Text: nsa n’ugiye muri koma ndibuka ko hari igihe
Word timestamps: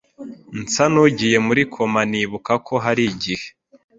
nsa 0.61 0.83
n’ugiye 0.93 1.37
muri 1.47 1.61
koma 1.73 2.01
ndibuka 2.09 2.53
ko 2.67 2.73
hari 2.85 3.03
igihe 3.11 3.47